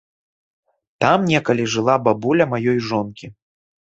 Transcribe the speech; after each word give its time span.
Там 1.03 1.27
некалі 1.33 1.67
жыла 1.75 1.95
бабуля 2.09 2.43
маёй 2.53 2.79
жонкі. 2.89 3.25